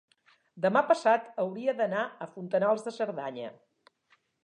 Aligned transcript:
demà 0.65 0.81
passat 0.91 1.29
hauria 1.45 1.77
d'anar 1.83 2.07
a 2.27 2.31
Fontanals 2.35 2.89
de 2.89 2.97
Cerdanya. 2.99 3.55